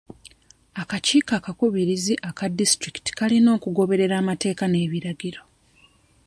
[0.81, 5.41] Akakiiko akakubirizi aka disitulikiti kalina okugoberera amateeka n'ebiragiro.